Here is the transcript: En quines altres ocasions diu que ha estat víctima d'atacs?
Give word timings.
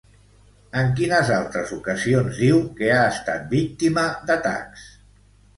En 0.79 0.87
quines 0.99 1.27
altres 1.35 1.73
ocasions 1.77 2.39
diu 2.45 2.57
que 2.79 2.89
ha 2.95 3.05
estat 3.13 3.47
víctima 3.55 4.07
d'atacs? 4.31 4.91